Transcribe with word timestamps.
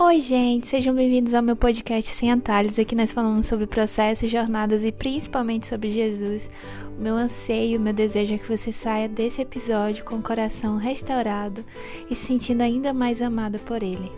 Oi, 0.00 0.20
gente, 0.20 0.68
sejam 0.68 0.94
bem-vindos 0.94 1.34
ao 1.34 1.42
meu 1.42 1.56
podcast 1.56 2.14
Sem 2.14 2.30
Atalhos. 2.30 2.78
Aqui 2.78 2.94
nós 2.94 3.10
falamos 3.10 3.46
sobre 3.46 3.66
processos, 3.66 4.30
jornadas 4.30 4.84
e 4.84 4.92
principalmente 4.92 5.66
sobre 5.66 5.88
Jesus. 5.88 6.48
O 6.96 7.02
meu 7.02 7.16
anseio, 7.16 7.80
o 7.80 7.82
meu 7.82 7.92
desejo 7.92 8.32
é 8.32 8.38
que 8.38 8.48
você 8.48 8.72
saia 8.72 9.08
desse 9.08 9.42
episódio 9.42 10.04
com 10.04 10.14
o 10.14 10.22
coração 10.22 10.76
restaurado 10.76 11.64
e 12.08 12.14
se 12.14 12.26
sentindo 12.26 12.60
ainda 12.60 12.94
mais 12.94 13.20
amado 13.20 13.58
por 13.58 13.82
Ele. 13.82 14.12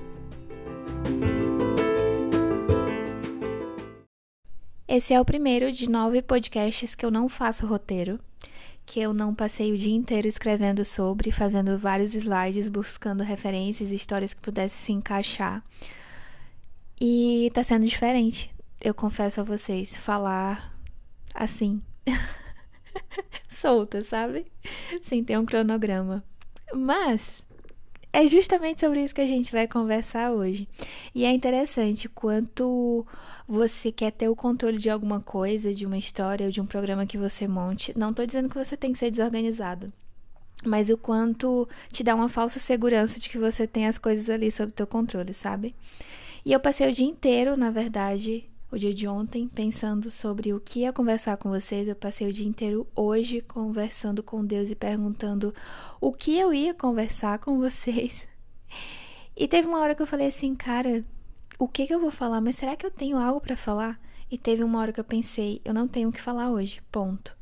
Esse 4.86 5.14
é 5.14 5.20
o 5.20 5.24
primeiro 5.24 5.72
de 5.72 5.88
nove 5.88 6.20
podcasts 6.20 6.94
que 6.94 7.06
eu 7.06 7.10
não 7.10 7.26
faço 7.26 7.64
roteiro 7.64 8.20
que 8.90 8.98
eu 8.98 9.14
não 9.14 9.32
passei 9.32 9.72
o 9.72 9.78
dia 9.78 9.94
inteiro 9.94 10.26
escrevendo 10.26 10.84
sobre, 10.84 11.30
fazendo 11.30 11.78
vários 11.78 12.12
slides, 12.12 12.66
buscando 12.66 13.22
referências, 13.22 13.92
histórias 13.92 14.34
que 14.34 14.40
pudessem 14.40 14.84
se 14.84 14.92
encaixar. 14.92 15.62
E 17.00 17.52
tá 17.54 17.62
sendo 17.62 17.86
diferente, 17.86 18.50
eu 18.80 18.92
confesso 18.92 19.40
a 19.40 19.44
vocês, 19.44 19.96
falar 19.96 20.76
assim, 21.32 21.80
solta, 23.48 24.02
sabe? 24.02 24.50
Sem 25.02 25.22
ter 25.22 25.38
um 25.38 25.46
cronograma. 25.46 26.24
Mas 26.74 27.22
é 28.12 28.26
justamente 28.26 28.80
sobre 28.80 29.04
isso 29.04 29.14
que 29.14 29.20
a 29.20 29.26
gente 29.26 29.52
vai 29.52 29.68
conversar 29.68 30.32
hoje. 30.32 30.68
E 31.14 31.24
é 31.24 31.30
interessante 31.30 32.08
quanto 32.08 33.06
você 33.46 33.92
quer 33.92 34.10
ter 34.10 34.28
o 34.28 34.36
controle 34.36 34.78
de 34.78 34.90
alguma 34.90 35.20
coisa, 35.20 35.72
de 35.72 35.86
uma 35.86 35.98
história 35.98 36.46
ou 36.46 36.52
de 36.52 36.60
um 36.60 36.66
programa 36.66 37.06
que 37.06 37.16
você 37.16 37.46
monte. 37.46 37.96
Não 37.96 38.10
estou 38.10 38.26
dizendo 38.26 38.48
que 38.48 38.58
você 38.58 38.76
tem 38.76 38.92
que 38.92 38.98
ser 38.98 39.10
desorganizado, 39.10 39.92
mas 40.64 40.90
o 40.90 40.98
quanto 40.98 41.68
te 41.92 42.02
dá 42.02 42.14
uma 42.14 42.28
falsa 42.28 42.58
segurança 42.58 43.20
de 43.20 43.28
que 43.28 43.38
você 43.38 43.66
tem 43.66 43.86
as 43.86 43.96
coisas 43.96 44.28
ali 44.28 44.50
sob 44.50 44.72
teu 44.72 44.86
controle, 44.86 45.32
sabe? 45.32 45.74
E 46.44 46.52
eu 46.52 46.58
passei 46.58 46.88
o 46.88 46.92
dia 46.92 47.06
inteiro, 47.06 47.56
na 47.56 47.70
verdade, 47.70 48.49
o 48.70 48.78
dia 48.78 48.94
de 48.94 49.08
ontem 49.08 49.48
pensando 49.48 50.10
sobre 50.10 50.52
o 50.52 50.60
que 50.60 50.80
ia 50.80 50.92
conversar 50.92 51.36
com 51.36 51.50
vocês. 51.50 51.88
Eu 51.88 51.96
passei 51.96 52.28
o 52.28 52.32
dia 52.32 52.46
inteiro 52.46 52.86
hoje 52.94 53.40
conversando 53.40 54.22
com 54.22 54.44
Deus 54.44 54.70
e 54.70 54.74
perguntando 54.74 55.54
o 56.00 56.12
que 56.12 56.38
eu 56.38 56.54
ia 56.54 56.72
conversar 56.72 57.38
com 57.40 57.58
vocês. 57.58 58.26
E 59.36 59.48
teve 59.48 59.66
uma 59.66 59.80
hora 59.80 59.94
que 59.94 60.02
eu 60.02 60.06
falei 60.06 60.28
assim, 60.28 60.54
cara, 60.54 61.04
o 61.58 61.66
que, 61.66 61.86
que 61.86 61.94
eu 61.94 62.00
vou 62.00 62.10
falar? 62.10 62.40
Mas 62.40 62.56
será 62.56 62.76
que 62.76 62.86
eu 62.86 62.90
tenho 62.90 63.18
algo 63.18 63.40
para 63.40 63.56
falar? 63.56 64.00
E 64.30 64.38
teve 64.38 64.62
uma 64.62 64.78
hora 64.78 64.92
que 64.92 65.00
eu 65.00 65.04
pensei, 65.04 65.60
eu 65.64 65.74
não 65.74 65.88
tenho 65.88 66.08
o 66.08 66.12
que 66.12 66.22
falar 66.22 66.50
hoje, 66.50 66.80
ponto. 66.92 67.36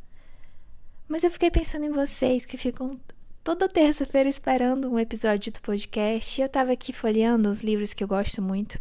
Mas 1.07 1.25
eu 1.25 1.31
fiquei 1.31 1.51
pensando 1.51 1.85
em 1.85 1.91
vocês 1.91 2.47
que 2.47 2.57
ficam 2.57 2.99
toda 3.45 3.69
terça-feira 3.69 4.29
esperando 4.29 4.91
um 4.91 4.99
episódio 4.99 5.53
do 5.53 5.61
podcast. 5.61 6.41
E 6.41 6.45
eu 6.45 6.49
tava 6.49 6.73
aqui 6.73 6.93
folheando 6.93 7.51
os 7.51 7.61
livros 7.61 7.93
que 7.93 8.03
eu 8.03 8.09
gosto 8.09 8.41
muito 8.41 8.81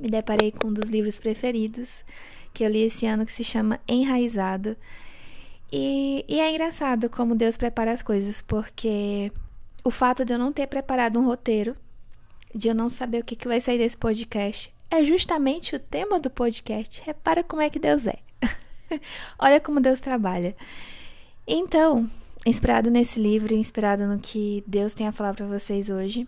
me 0.00 0.08
deparei 0.08 0.50
com 0.50 0.68
um 0.68 0.72
dos 0.72 0.88
livros 0.88 1.18
preferidos 1.18 2.04
que 2.52 2.64
eu 2.64 2.68
li 2.68 2.82
esse 2.82 3.06
ano 3.06 3.26
que 3.26 3.32
se 3.32 3.44
chama 3.44 3.78
Enraizado. 3.86 4.76
E, 5.72 6.24
e, 6.28 6.40
é 6.40 6.50
engraçado 6.50 7.08
como 7.08 7.34
Deus 7.34 7.56
prepara 7.56 7.92
as 7.92 8.02
coisas, 8.02 8.42
porque 8.42 9.30
o 9.84 9.90
fato 9.90 10.24
de 10.24 10.32
eu 10.32 10.38
não 10.38 10.52
ter 10.52 10.66
preparado 10.66 11.18
um 11.18 11.24
roteiro, 11.24 11.76
de 12.52 12.68
eu 12.68 12.74
não 12.74 12.90
saber 12.90 13.20
o 13.22 13.24
que, 13.24 13.36
que 13.36 13.46
vai 13.46 13.60
sair 13.60 13.78
desse 13.78 13.96
podcast, 13.96 14.72
é 14.90 15.04
justamente 15.04 15.76
o 15.76 15.78
tema 15.78 16.18
do 16.18 16.28
podcast. 16.28 17.00
Repara 17.04 17.44
como 17.44 17.62
é 17.62 17.70
que 17.70 17.78
Deus 17.78 18.04
é. 18.06 18.18
Olha 19.38 19.60
como 19.60 19.80
Deus 19.80 20.00
trabalha. 20.00 20.56
Então, 21.46 22.10
inspirado 22.44 22.90
nesse 22.90 23.20
livro, 23.20 23.54
inspirado 23.54 24.06
no 24.06 24.18
que 24.18 24.64
Deus 24.66 24.92
tem 24.92 25.06
a 25.06 25.12
falar 25.12 25.34
para 25.34 25.46
vocês 25.46 25.88
hoje, 25.88 26.26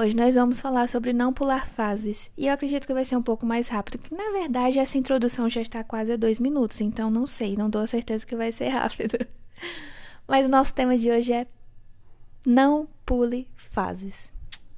Hoje 0.00 0.16
nós 0.16 0.34
vamos 0.34 0.58
falar 0.58 0.88
sobre 0.88 1.12
não 1.12 1.30
pular 1.30 1.68
fases. 1.68 2.30
E 2.34 2.46
eu 2.46 2.54
acredito 2.54 2.86
que 2.86 2.94
vai 2.94 3.04
ser 3.04 3.16
um 3.16 3.22
pouco 3.22 3.44
mais 3.44 3.68
rápido, 3.68 3.98
que 3.98 4.14
na 4.14 4.30
verdade 4.30 4.78
essa 4.78 4.96
introdução 4.96 5.50
já 5.50 5.60
está 5.60 5.84
quase 5.84 6.10
a 6.10 6.16
dois 6.16 6.40
minutos, 6.40 6.80
então 6.80 7.10
não 7.10 7.26
sei, 7.26 7.54
não 7.54 7.68
dou 7.68 7.82
a 7.82 7.86
certeza 7.86 8.24
que 8.24 8.34
vai 8.34 8.50
ser 8.50 8.68
rápido. 8.68 9.18
Mas 10.26 10.46
o 10.46 10.48
nosso 10.48 10.72
tema 10.72 10.96
de 10.96 11.10
hoje 11.10 11.34
é 11.34 11.46
não 12.46 12.88
pule 13.04 13.46
fases. 13.56 14.32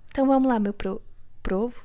Então 0.08 0.26
vamos 0.26 0.48
lá, 0.48 0.58
meu 0.58 0.72
pro, 0.72 1.00
provo. 1.40 1.80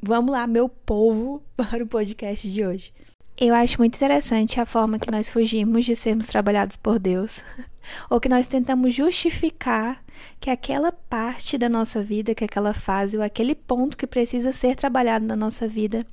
Vamos 0.00 0.30
lá, 0.30 0.46
meu 0.46 0.68
povo, 0.68 1.42
para 1.58 1.82
o 1.82 1.88
podcast 1.88 2.48
de 2.48 2.64
hoje. 2.64 2.94
Eu 3.36 3.52
acho 3.52 3.78
muito 3.78 3.96
interessante 3.96 4.60
a 4.60 4.64
forma 4.64 5.00
que 5.00 5.10
nós 5.10 5.28
fugimos 5.28 5.84
de 5.84 5.96
sermos 5.96 6.28
trabalhados 6.28 6.76
por 6.76 7.00
Deus, 7.00 7.42
ou 8.08 8.20
que 8.20 8.28
nós 8.28 8.46
tentamos 8.46 8.94
justificar 8.94 10.02
que 10.38 10.50
aquela 10.50 10.92
parte 10.92 11.56
da 11.56 11.68
nossa 11.68 12.02
vida, 12.02 12.34
que 12.34 12.44
aquela 12.44 12.74
fase 12.74 13.16
ou 13.16 13.22
aquele 13.22 13.54
ponto 13.54 13.96
que 13.96 14.06
precisa 14.06 14.52
ser 14.52 14.76
trabalhado 14.76 15.24
na 15.26 15.36
nossa 15.36 15.66
vida 15.66 16.06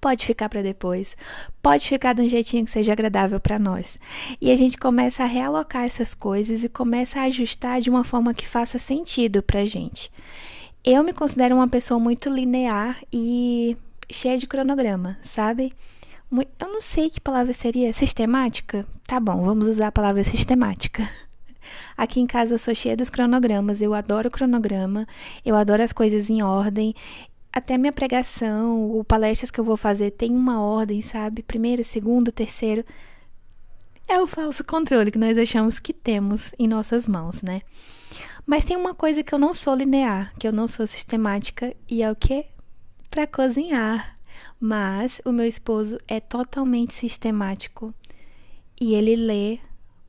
pode 0.00 0.24
ficar 0.24 0.48
para 0.48 0.62
depois, 0.62 1.16
pode 1.60 1.88
ficar 1.88 2.12
de 2.12 2.22
um 2.22 2.28
jeitinho 2.28 2.64
que 2.64 2.70
seja 2.70 2.92
agradável 2.92 3.40
para 3.40 3.58
nós. 3.58 3.98
E 4.40 4.52
a 4.52 4.56
gente 4.56 4.78
começa 4.78 5.24
a 5.24 5.26
realocar 5.26 5.84
essas 5.84 6.14
coisas 6.14 6.62
e 6.62 6.68
começa 6.68 7.18
a 7.18 7.24
ajustar 7.24 7.80
de 7.80 7.90
uma 7.90 8.04
forma 8.04 8.32
que 8.32 8.46
faça 8.46 8.78
sentido 8.78 9.42
para 9.42 9.64
gente. 9.64 10.12
Eu 10.84 11.02
me 11.02 11.12
considero 11.12 11.56
uma 11.56 11.66
pessoa 11.66 11.98
muito 11.98 12.30
linear 12.30 13.02
e 13.12 13.76
cheia 14.08 14.38
de 14.38 14.46
cronograma, 14.46 15.18
sabe? 15.24 15.72
Eu 16.30 16.68
não 16.72 16.80
sei 16.80 17.08
que 17.08 17.20
palavra 17.20 17.54
seria. 17.54 17.92
Sistemática? 17.92 18.86
Tá 19.06 19.20
bom, 19.20 19.44
vamos 19.44 19.68
usar 19.68 19.88
a 19.88 19.92
palavra 19.92 20.24
sistemática. 20.24 21.08
Aqui 21.96 22.20
em 22.20 22.26
casa 22.26 22.54
eu 22.54 22.58
sou 22.58 22.74
cheia 22.74 22.96
dos 22.96 23.10
cronogramas, 23.10 23.80
eu 23.80 23.94
adoro 23.94 24.30
cronograma, 24.30 25.06
eu 25.44 25.56
adoro 25.56 25.82
as 25.82 25.92
coisas 25.92 26.28
em 26.28 26.42
ordem. 26.42 26.94
Até 27.52 27.78
minha 27.78 27.92
pregação, 27.92 28.90
ou 28.90 29.02
palestras 29.02 29.50
que 29.50 29.58
eu 29.58 29.64
vou 29.64 29.76
fazer 29.76 30.10
tem 30.10 30.30
uma 30.30 30.60
ordem, 30.60 31.00
sabe? 31.00 31.42
Primeiro, 31.42 31.82
segundo, 31.82 32.30
terceiro. 32.30 32.84
É 34.08 34.20
o 34.20 34.26
falso 34.26 34.62
controle 34.62 35.10
que 35.10 35.18
nós 35.18 35.36
achamos 35.38 35.78
que 35.78 35.92
temos 35.92 36.52
em 36.58 36.68
nossas 36.68 37.08
mãos, 37.08 37.42
né? 37.42 37.62
Mas 38.44 38.64
tem 38.64 38.76
uma 38.76 38.94
coisa 38.94 39.22
que 39.22 39.34
eu 39.34 39.38
não 39.38 39.52
sou 39.52 39.74
linear, 39.74 40.32
que 40.38 40.46
eu 40.46 40.52
não 40.52 40.68
sou 40.68 40.86
sistemática, 40.86 41.74
e 41.88 42.02
é 42.02 42.10
o 42.10 42.14
quê? 42.14 42.46
Para 43.10 43.26
cozinhar. 43.26 44.15
Mas 44.60 45.20
o 45.24 45.32
meu 45.32 45.46
esposo 45.46 45.98
é 46.06 46.20
totalmente 46.20 46.94
sistemático 46.94 47.94
e 48.80 48.94
ele 48.94 49.16
lê 49.16 49.58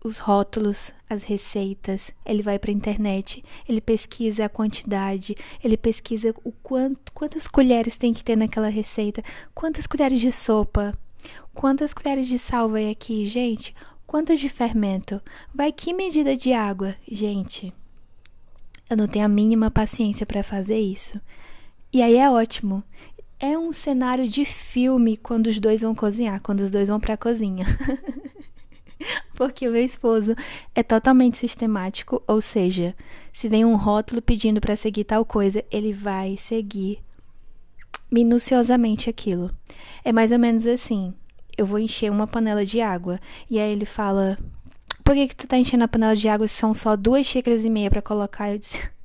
os 0.03 0.17
rótulos, 0.17 0.91
as 1.09 1.23
receitas, 1.23 2.11
ele 2.25 2.41
vai 2.41 2.57
para 2.57 2.71
a 2.71 2.73
internet, 2.73 3.43
ele 3.67 3.81
pesquisa 3.81 4.45
a 4.45 4.49
quantidade, 4.49 5.35
ele 5.63 5.75
pesquisa 5.75 6.33
o 6.43 6.51
quanto, 6.51 7.11
quantas 7.11 7.47
colheres 7.47 7.97
tem 7.97 8.13
que 8.13 8.23
ter 8.23 8.35
naquela 8.35 8.69
receita, 8.69 9.23
quantas 9.53 9.85
colheres 9.87 10.21
de 10.21 10.31
sopa, 10.31 10.97
quantas 11.53 11.93
colheres 11.93 12.27
de 12.27 12.37
sal 12.37 12.69
vai 12.69 12.89
aqui, 12.89 13.25
gente, 13.25 13.75
quantas 14.05 14.39
de 14.39 14.49
fermento, 14.49 15.21
vai 15.53 15.71
que 15.71 15.93
medida 15.93 16.37
de 16.37 16.53
água, 16.53 16.95
gente. 17.09 17.73
Eu 18.89 18.95
não 18.95 19.07
tenho 19.07 19.25
a 19.25 19.29
mínima 19.29 19.69
paciência 19.69 20.25
para 20.25 20.43
fazer 20.43 20.79
isso. 20.79 21.19
E 21.91 22.01
aí 22.01 22.15
é 22.15 22.29
ótimo. 22.29 22.83
É 23.39 23.55
um 23.55 23.71
cenário 23.71 24.27
de 24.27 24.45
filme 24.45 25.15
quando 25.15 25.45
os 25.45 25.59
dois 25.59 25.81
vão 25.81 25.93
cozinhar, 25.93 26.41
quando 26.41 26.61
os 26.61 26.71
dois 26.71 26.89
vão 26.89 26.99
para 26.99 27.13
a 27.13 27.17
cozinha. 27.17 27.67
Porque 29.35 29.67
o 29.67 29.71
meu 29.71 29.83
esposo 29.83 30.35
é 30.73 30.81
totalmente 30.81 31.37
sistemático, 31.37 32.23
ou 32.27 32.41
seja, 32.41 32.95
se 33.31 33.47
vem 33.47 33.63
um 33.63 33.75
rótulo 33.75 34.23
pedindo 34.23 34.59
para 34.59 34.75
seguir 34.75 35.03
tal 35.03 35.23
coisa, 35.23 35.63
ele 35.69 35.93
vai 35.93 36.35
seguir 36.35 36.99
minuciosamente 38.09 39.07
aquilo. 39.07 39.51
É 40.03 40.11
mais 40.11 40.31
ou 40.31 40.39
menos 40.39 40.65
assim. 40.65 41.13
Eu 41.55 41.67
vou 41.67 41.77
encher 41.77 42.09
uma 42.09 42.25
panela 42.25 42.65
de 42.65 42.81
água 42.81 43.19
e 43.47 43.59
aí 43.59 43.71
ele 43.71 43.85
fala: 43.85 44.39
"Por 45.03 45.13
que 45.13 45.27
que 45.27 45.35
tu 45.35 45.47
tá 45.47 45.59
enchendo 45.59 45.83
a 45.83 45.87
panela 45.87 46.15
de 46.15 46.27
água 46.27 46.47
se 46.47 46.55
são 46.55 46.73
só 46.73 46.95
duas 46.95 47.27
xícaras 47.27 47.63
e 47.63 47.69
meia 47.69 47.91
para 47.91 48.01
colocar?" 48.01 48.49
Eu 48.49 48.57
disse: 48.57 48.96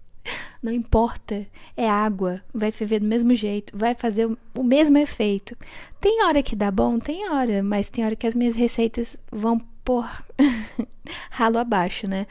não 0.62 0.72
importa, 0.72 1.46
é 1.76 1.88
água, 1.88 2.40
vai 2.54 2.70
ferver 2.70 3.00
do 3.00 3.06
mesmo 3.06 3.34
jeito, 3.34 3.76
vai 3.76 3.94
fazer 3.94 4.26
o 4.54 4.62
mesmo 4.62 4.96
efeito. 4.98 5.56
Tem 6.00 6.24
hora 6.24 6.42
que 6.42 6.54
dá 6.54 6.70
bom, 6.70 6.98
tem 6.98 7.28
hora, 7.28 7.62
mas 7.62 7.88
tem 7.88 8.04
hora 8.04 8.16
que 8.16 8.26
as 8.26 8.34
minhas 8.34 8.54
receitas 8.54 9.16
vão 9.30 9.60
por 9.84 10.08
ralo 11.30 11.58
abaixo, 11.58 12.06
né? 12.06 12.26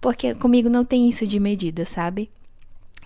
Porque 0.00 0.34
comigo 0.34 0.68
não 0.68 0.84
tem 0.84 1.08
isso 1.08 1.26
de 1.26 1.40
medida, 1.40 1.84
sabe? 1.84 2.30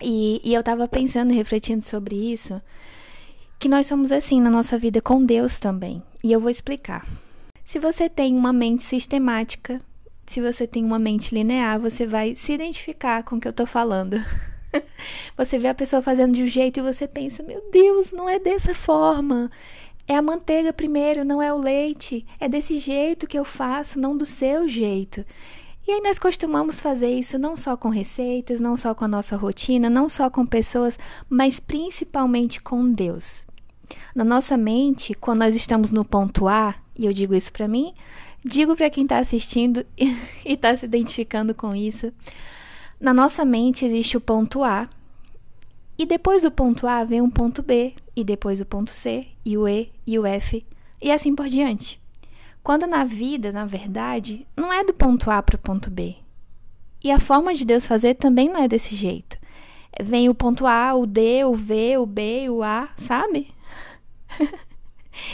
E, 0.01 0.41
e 0.43 0.53
eu 0.53 0.63
tava 0.63 0.87
pensando, 0.87 1.33
refletindo 1.33 1.83
sobre 1.83 2.15
isso, 2.15 2.61
que 3.59 3.69
nós 3.69 3.87
somos 3.87 4.11
assim 4.11 4.41
na 4.41 4.49
nossa 4.49 4.77
vida 4.77 5.01
com 5.01 5.23
Deus 5.23 5.59
também. 5.59 6.01
E 6.23 6.31
eu 6.31 6.39
vou 6.39 6.49
explicar. 6.49 7.07
Se 7.63 7.79
você 7.79 8.09
tem 8.09 8.35
uma 8.35 8.51
mente 8.51 8.83
sistemática, 8.83 9.81
se 10.31 10.39
você 10.39 10.65
tem 10.65 10.85
uma 10.85 10.97
mente 10.97 11.35
linear, 11.35 11.77
você 11.77 12.07
vai 12.07 12.35
se 12.35 12.53
identificar 12.53 13.21
com 13.21 13.35
o 13.35 13.39
que 13.39 13.49
eu 13.49 13.51
tô 13.51 13.65
falando. 13.65 14.15
você 15.35 15.59
vê 15.59 15.67
a 15.67 15.73
pessoa 15.73 16.01
fazendo 16.01 16.33
de 16.33 16.43
um 16.43 16.47
jeito 16.47 16.79
e 16.79 16.83
você 16.83 17.05
pensa: 17.05 17.43
meu 17.43 17.61
Deus, 17.69 18.13
não 18.13 18.29
é 18.29 18.39
dessa 18.39 18.73
forma. 18.73 19.51
É 20.07 20.15
a 20.15 20.21
manteiga 20.21 20.71
primeiro, 20.71 21.25
não 21.25 21.41
é 21.41 21.53
o 21.53 21.57
leite. 21.57 22.25
É 22.39 22.47
desse 22.47 22.77
jeito 22.77 23.27
que 23.27 23.37
eu 23.37 23.43
faço, 23.43 23.99
não 23.99 24.15
do 24.15 24.25
seu 24.25 24.69
jeito. 24.69 25.25
E 25.85 25.91
aí 25.91 25.99
nós 25.99 26.17
costumamos 26.17 26.79
fazer 26.79 27.09
isso 27.09 27.37
não 27.37 27.57
só 27.57 27.75
com 27.75 27.89
receitas, 27.89 28.61
não 28.61 28.77
só 28.77 28.95
com 28.95 29.03
a 29.03 29.09
nossa 29.09 29.35
rotina, 29.35 29.89
não 29.89 30.07
só 30.07 30.29
com 30.29 30.45
pessoas, 30.45 30.97
mas 31.29 31.59
principalmente 31.59 32.61
com 32.61 32.89
Deus. 32.89 33.45
Na 34.15 34.23
nossa 34.23 34.55
mente, 34.55 35.13
quando 35.13 35.39
nós 35.39 35.55
estamos 35.55 35.91
no 35.91 36.05
ponto 36.05 36.47
A, 36.47 36.75
e 37.01 37.05
eu 37.07 37.13
digo 37.13 37.33
isso 37.33 37.51
para 37.51 37.67
mim, 37.67 37.95
digo 38.45 38.75
para 38.75 38.91
quem 38.91 39.03
está 39.03 39.17
assistindo 39.17 39.83
e 39.97 40.15
está 40.45 40.75
se 40.75 40.85
identificando 40.85 41.55
com 41.55 41.75
isso. 41.75 42.13
Na 42.99 43.11
nossa 43.11 43.43
mente 43.43 43.83
existe 43.83 44.15
o 44.15 44.21
ponto 44.21 44.63
A, 44.63 44.87
e 45.97 46.05
depois 46.05 46.43
do 46.43 46.51
ponto 46.51 46.85
A 46.85 47.03
vem 47.03 47.19
um 47.19 47.29
ponto 47.29 47.63
B, 47.63 47.95
e 48.15 48.23
depois 48.23 48.61
o 48.61 48.65
ponto 48.65 48.91
C, 48.91 49.25
e 49.43 49.57
o 49.57 49.67
E, 49.67 49.91
e 50.05 50.19
o 50.19 50.27
F, 50.27 50.63
e 51.01 51.11
assim 51.11 51.33
por 51.33 51.49
diante. 51.49 51.99
Quando 52.61 52.85
na 52.85 53.03
vida, 53.03 53.51
na 53.51 53.65
verdade, 53.65 54.45
não 54.55 54.71
é 54.71 54.83
do 54.83 54.93
ponto 54.93 55.31
A 55.31 55.41
para 55.41 55.55
o 55.55 55.59
ponto 55.59 55.89
B. 55.89 56.15
E 57.03 57.09
a 57.09 57.19
forma 57.19 57.55
de 57.55 57.65
Deus 57.65 57.87
fazer 57.87 58.13
também 58.13 58.47
não 58.47 58.61
é 58.61 58.67
desse 58.67 58.93
jeito. 58.93 59.39
Vem 59.99 60.29
o 60.29 60.35
ponto 60.35 60.67
A, 60.67 60.93
o 60.93 61.07
D, 61.07 61.43
o 61.45 61.55
V, 61.55 61.97
o 61.97 62.05
B, 62.05 62.47
o 62.47 62.61
A, 62.61 62.89
sabe? 62.99 63.51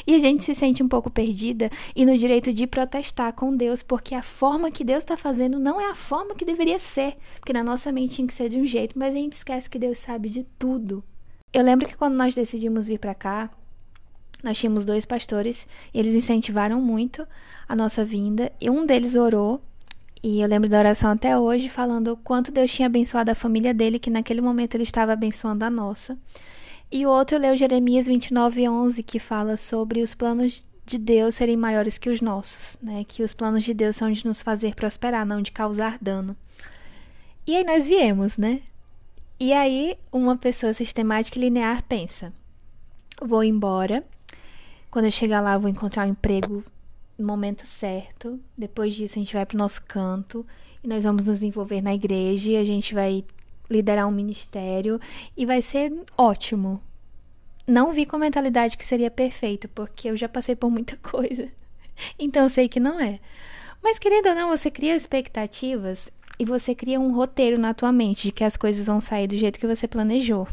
e 0.05 0.15
a 0.15 0.19
gente 0.19 0.43
se 0.43 0.55
sente 0.55 0.81
um 0.81 0.87
pouco 0.87 1.09
perdida 1.09 1.69
e 1.95 2.05
no 2.05 2.17
direito 2.17 2.51
de 2.53 2.65
protestar 2.67 3.33
com 3.33 3.55
Deus, 3.55 3.83
porque 3.83 4.15
a 4.15 4.23
forma 4.23 4.71
que 4.71 4.83
Deus 4.83 5.03
está 5.03 5.17
fazendo 5.17 5.59
não 5.59 5.79
é 5.79 5.89
a 5.89 5.95
forma 5.95 6.35
que 6.35 6.45
deveria 6.45 6.79
ser. 6.79 7.15
Porque 7.39 7.53
na 7.53 7.63
nossa 7.63 7.91
mente 7.91 8.15
tinha 8.15 8.27
que 8.27 8.33
ser 8.33 8.49
de 8.49 8.57
um 8.57 8.65
jeito, 8.65 8.97
mas 8.97 9.13
a 9.13 9.17
gente 9.17 9.33
esquece 9.33 9.69
que 9.69 9.79
Deus 9.79 9.97
sabe 9.99 10.29
de 10.29 10.43
tudo. 10.57 11.03
Eu 11.53 11.63
lembro 11.63 11.87
que 11.87 11.97
quando 11.97 12.15
nós 12.15 12.35
decidimos 12.35 12.87
vir 12.87 12.99
para 12.99 13.15
cá, 13.15 13.49
nós 14.43 14.57
tínhamos 14.57 14.85
dois 14.85 15.05
pastores 15.05 15.67
e 15.93 15.99
eles 15.99 16.13
incentivaram 16.13 16.81
muito 16.81 17.27
a 17.67 17.75
nossa 17.75 18.03
vinda. 18.03 18.51
E 18.59 18.69
um 18.69 18.85
deles 18.85 19.15
orou, 19.15 19.61
e 20.23 20.41
eu 20.41 20.47
lembro 20.47 20.69
da 20.69 20.79
oração 20.79 21.11
até 21.11 21.37
hoje, 21.37 21.69
falando 21.69 22.11
o 22.11 22.17
quanto 22.17 22.51
Deus 22.51 22.71
tinha 22.71 22.87
abençoado 22.87 23.31
a 23.31 23.35
família 23.35 23.73
dele, 23.73 23.99
que 23.99 24.09
naquele 24.09 24.41
momento 24.41 24.75
ele 24.75 24.83
estava 24.83 25.13
abençoando 25.13 25.63
a 25.63 25.69
nossa. 25.69 26.17
E 26.91 27.05
o 27.05 27.09
outro 27.09 27.37
leu 27.37 27.55
Jeremias 27.57 28.07
29, 28.07 28.67
11, 28.67 29.03
que 29.03 29.19
fala 29.19 29.57
sobre 29.57 30.01
os 30.01 30.15
planos 30.15 30.63
de 30.85 30.97
Deus 30.97 31.35
serem 31.35 31.57
maiores 31.57 31.97
que 31.97 32.09
os 32.09 32.21
nossos, 32.21 32.77
né? 32.81 33.03
Que 33.05 33.23
os 33.23 33.33
planos 33.33 33.63
de 33.63 33.73
Deus 33.73 33.95
são 33.95 34.11
de 34.11 34.25
nos 34.25 34.41
fazer 34.41 34.73
prosperar, 34.73 35.25
não 35.25 35.41
de 35.41 35.51
causar 35.51 35.97
dano. 36.01 36.35
E 37.45 37.55
aí 37.55 37.63
nós 37.63 37.87
viemos, 37.87 38.37
né? 38.37 38.61
E 39.39 39.51
aí 39.51 39.97
uma 40.11 40.37
pessoa 40.37 40.73
sistemática 40.73 41.37
e 41.37 41.41
linear 41.41 41.83
pensa: 41.83 42.33
vou 43.21 43.43
embora 43.43 44.03
quando 44.89 45.05
eu 45.05 45.11
chegar 45.11 45.41
lá, 45.41 45.53
eu 45.53 45.59
vou 45.59 45.69
encontrar 45.69 46.07
um 46.07 46.11
emprego 46.11 46.63
no 47.17 47.27
momento 47.27 47.65
certo. 47.67 48.39
Depois 48.57 48.95
disso, 48.95 49.13
a 49.15 49.19
gente 49.19 49.33
vai 49.33 49.45
para 49.45 49.55
o 49.55 49.57
nosso 49.57 49.81
canto 49.83 50.45
e 50.83 50.87
nós 50.87 51.03
vamos 51.03 51.25
nos 51.25 51.43
envolver 51.43 51.81
na 51.81 51.93
igreja 51.93 52.51
e 52.51 52.57
a 52.57 52.63
gente 52.63 52.93
vai 52.93 53.23
liderar 53.69 54.07
um 54.07 54.11
ministério 54.11 54.99
e 55.35 55.45
vai 55.45 55.61
ser 55.61 55.93
ótimo. 56.17 56.81
Não 57.65 57.91
vi 57.91 58.05
com 58.05 58.15
a 58.15 58.19
mentalidade 58.19 58.77
que 58.77 58.85
seria 58.85 59.11
perfeito, 59.11 59.67
porque 59.69 60.09
eu 60.09 60.15
já 60.15 60.29
passei 60.29 60.55
por 60.55 60.69
muita 60.69 60.95
coisa. 61.03 61.49
Então 62.17 62.43
eu 62.43 62.49
sei 62.49 62.69
que 62.69 62.79
não 62.79 62.99
é. 62.99 63.19
Mas 63.83 63.99
querendo 63.99 64.29
ou 64.29 64.35
não, 64.35 64.49
você 64.49 64.71
cria 64.71 64.95
expectativas 64.95 66.09
e 66.39 66.45
você 66.45 66.73
cria 66.73 66.99
um 66.99 67.13
roteiro 67.13 67.57
na 67.57 67.73
tua 67.73 67.91
mente 67.91 68.23
de 68.23 68.31
que 68.31 68.43
as 68.43 68.55
coisas 68.55 68.85
vão 68.85 69.01
sair 69.01 69.27
do 69.27 69.37
jeito 69.37 69.59
que 69.59 69.67
você 69.67 69.87
planejou. 69.87 70.47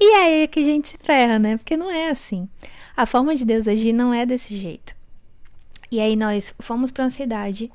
E 0.00 0.14
é 0.14 0.24
aí 0.24 0.48
que 0.48 0.60
a 0.60 0.64
gente 0.64 0.88
se 0.88 0.98
ferra, 0.98 1.38
né? 1.38 1.56
Porque 1.56 1.76
não 1.76 1.90
é 1.90 2.10
assim. 2.10 2.48
A 2.96 3.04
forma 3.04 3.34
de 3.34 3.44
Deus 3.44 3.66
agir 3.66 3.92
não 3.92 4.14
é 4.14 4.24
desse 4.24 4.56
jeito. 4.56 4.97
E 5.90 6.00
aí 6.00 6.16
nós 6.16 6.54
fomos 6.58 6.90
para 6.90 7.04
uma 7.04 7.10
cidade 7.10 7.70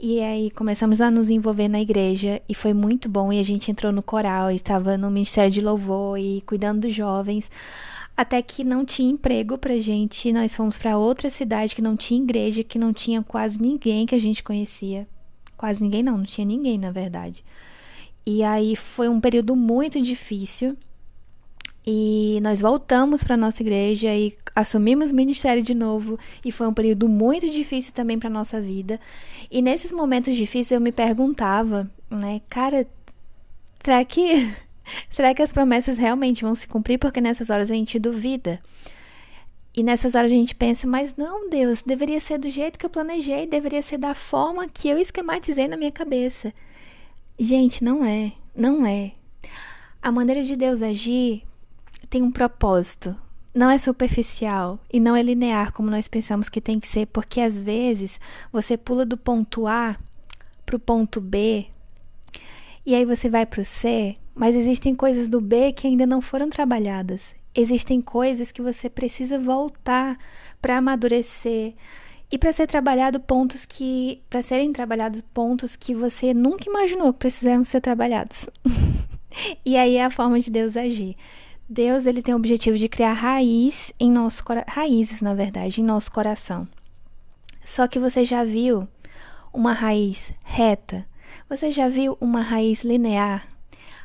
e 0.00 0.20
aí 0.20 0.48
começamos 0.52 1.00
a 1.00 1.10
nos 1.10 1.28
envolver 1.28 1.66
na 1.66 1.80
igreja 1.80 2.40
e 2.48 2.54
foi 2.54 2.72
muito 2.72 3.08
bom. 3.08 3.32
E 3.32 3.40
a 3.40 3.42
gente 3.42 3.70
entrou 3.70 3.92
no 3.92 4.02
coral, 4.02 4.50
estava 4.50 4.96
no 4.96 5.10
ministério 5.10 5.50
de 5.50 5.60
louvor 5.60 6.16
e 6.18 6.40
cuidando 6.42 6.82
dos 6.82 6.94
jovens. 6.94 7.50
Até 8.16 8.40
que 8.40 8.62
não 8.62 8.84
tinha 8.84 9.10
emprego 9.10 9.58
pra 9.58 9.78
gente. 9.80 10.32
Nós 10.32 10.54
fomos 10.54 10.78
para 10.78 10.96
outra 10.96 11.28
cidade 11.28 11.74
que 11.74 11.82
não 11.82 11.96
tinha 11.96 12.22
igreja, 12.22 12.62
que 12.62 12.78
não 12.78 12.92
tinha 12.92 13.22
quase 13.22 13.60
ninguém 13.60 14.06
que 14.06 14.14
a 14.14 14.20
gente 14.20 14.42
conhecia. 14.42 15.06
Quase 15.56 15.82
ninguém, 15.82 16.02
não, 16.04 16.18
não 16.18 16.24
tinha 16.24 16.44
ninguém, 16.44 16.78
na 16.78 16.92
verdade. 16.92 17.44
E 18.24 18.44
aí 18.44 18.76
foi 18.76 19.08
um 19.08 19.20
período 19.20 19.56
muito 19.56 20.00
difícil. 20.00 20.76
E 21.90 22.38
nós 22.42 22.60
voltamos 22.60 23.24
para 23.24 23.34
nossa 23.34 23.62
igreja 23.62 24.14
e 24.14 24.36
assumimos 24.54 25.10
ministério 25.10 25.62
de 25.62 25.72
novo 25.72 26.18
e 26.44 26.52
foi 26.52 26.68
um 26.68 26.74
período 26.74 27.08
muito 27.08 27.48
difícil 27.48 27.94
também 27.94 28.18
para 28.18 28.28
nossa 28.28 28.60
vida. 28.60 29.00
E 29.50 29.62
nesses 29.62 29.90
momentos 29.90 30.36
difíceis 30.36 30.72
eu 30.72 30.82
me 30.82 30.92
perguntava, 30.92 31.90
né, 32.10 32.42
cara, 32.50 32.86
será 33.82 34.04
que 34.04 34.54
será 35.08 35.34
que 35.34 35.40
as 35.40 35.50
promessas 35.50 35.96
realmente 35.96 36.42
vão 36.42 36.54
se 36.54 36.68
cumprir? 36.68 36.98
Porque 36.98 37.22
nessas 37.22 37.48
horas 37.48 37.70
a 37.70 37.74
gente 37.74 37.98
duvida. 37.98 38.60
E 39.74 39.82
nessas 39.82 40.14
horas 40.14 40.30
a 40.30 40.34
gente 40.34 40.54
pensa, 40.54 40.86
mas 40.86 41.16
não, 41.16 41.48
Deus, 41.48 41.80
deveria 41.80 42.20
ser 42.20 42.36
do 42.36 42.50
jeito 42.50 42.78
que 42.78 42.84
eu 42.84 42.90
planejei, 42.90 43.46
deveria 43.46 43.80
ser 43.80 43.96
da 43.96 44.14
forma 44.14 44.68
que 44.68 44.90
eu 44.90 44.98
esquematizei 44.98 45.66
na 45.66 45.76
minha 45.78 45.90
cabeça. 45.90 46.52
Gente, 47.38 47.82
não 47.82 48.04
é, 48.04 48.32
não 48.54 48.84
é. 48.84 49.12
A 50.02 50.12
maneira 50.12 50.42
de 50.42 50.54
Deus 50.54 50.82
agir 50.82 51.47
tem 52.08 52.22
um 52.22 52.30
propósito. 52.30 53.16
Não 53.54 53.70
é 53.70 53.78
superficial 53.78 54.78
e 54.92 55.00
não 55.00 55.16
é 55.16 55.22
linear 55.22 55.72
como 55.72 55.90
nós 55.90 56.06
pensamos 56.06 56.48
que 56.48 56.60
tem 56.60 56.78
que 56.78 56.86
ser, 56.86 57.06
porque 57.06 57.40
às 57.40 57.62
vezes 57.62 58.20
você 58.52 58.76
pula 58.76 59.04
do 59.04 59.16
ponto 59.16 59.66
A 59.66 59.96
para 60.64 60.76
o 60.76 60.80
ponto 60.80 61.20
B 61.20 61.66
e 62.88 62.94
aí 62.94 63.04
você 63.04 63.28
vai 63.28 63.44
para 63.44 63.60
o 63.60 63.64
C, 63.66 64.16
mas 64.34 64.56
existem 64.56 64.94
coisas 64.94 65.28
do 65.28 65.42
B 65.42 65.72
que 65.72 65.86
ainda 65.86 66.06
não 66.06 66.22
foram 66.22 66.48
trabalhadas. 66.48 67.34
Existem 67.54 68.00
coisas 68.00 68.50
que 68.50 68.62
você 68.62 68.88
precisa 68.88 69.38
voltar 69.38 70.16
para 70.62 70.78
amadurecer 70.78 71.74
e 72.32 72.38
para 72.38 72.52
ser 72.52 72.66
trabalhado 72.66 73.20
pontos 73.20 73.66
que 73.66 74.22
para 74.30 74.40
serem 74.40 74.72
trabalhados 74.72 75.22
pontos 75.34 75.76
que 75.76 75.94
você 75.94 76.32
nunca 76.32 76.66
imaginou 76.66 77.12
que 77.12 77.18
precisavam 77.18 77.62
ser 77.62 77.82
trabalhados. 77.82 78.48
e 79.66 79.76
aí 79.76 79.96
é 79.96 80.04
a 80.06 80.10
forma 80.10 80.40
de 80.40 80.50
Deus 80.50 80.74
agir. 80.74 81.14
Deus 81.68 82.06
ele 82.06 82.22
tem 82.22 82.32
o 82.32 82.38
objetivo 82.38 82.78
de 82.78 82.88
criar 82.88 83.12
raiz 83.12 83.92
em 84.00 84.10
nosso 84.10 84.42
raízes, 84.66 85.20
na 85.20 85.34
verdade, 85.34 85.82
em 85.82 85.84
nosso 85.84 86.10
coração. 86.10 86.66
Só 87.62 87.86
que 87.86 87.98
você 87.98 88.24
já 88.24 88.42
viu 88.42 88.88
uma 89.52 89.74
raiz 89.74 90.32
reta? 90.42 91.04
Você 91.46 91.70
já 91.70 91.86
viu 91.86 92.16
uma 92.22 92.40
raiz 92.40 92.82
linear? 92.82 93.46